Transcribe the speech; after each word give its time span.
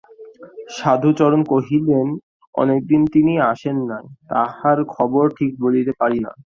সাধুচরণ 0.77 1.41
কহিলেন, 1.51 2.07
অনেকদিন 2.55 3.01
তিনি 3.13 3.33
আসেন 3.51 3.77
নাই–তাঁহার 3.91 4.79
খবর 4.95 5.25
ঠিক 5.37 5.51
বলিতে 5.63 5.93
পারি 6.01 6.19
না। 6.25 6.31